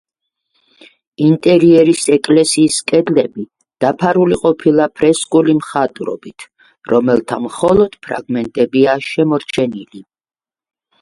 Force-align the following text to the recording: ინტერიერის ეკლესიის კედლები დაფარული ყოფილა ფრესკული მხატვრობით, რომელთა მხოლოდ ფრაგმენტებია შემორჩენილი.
ინტერიერის 1.25 2.01
ეკლესიის 2.15 2.77
კედლები 2.91 3.45
დაფარული 3.85 4.41
ყოფილა 4.41 4.89
ფრესკული 5.01 5.57
მხატვრობით, 5.61 6.49
რომელთა 6.95 7.41
მხოლოდ 7.47 8.03
ფრაგმენტებია 8.09 9.01
შემორჩენილი. 9.13 10.07